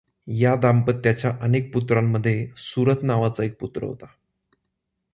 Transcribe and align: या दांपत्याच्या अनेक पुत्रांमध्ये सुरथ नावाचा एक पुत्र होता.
या 0.27 0.55
दांपत्याच्या 0.55 1.31
अनेक 1.41 1.73
पुत्रांमध्ये 1.73 2.47
सुरथ 2.57 3.03
नावाचा 3.03 3.43
एक 3.43 3.59
पुत्र 3.59 3.83
होता. 3.83 4.05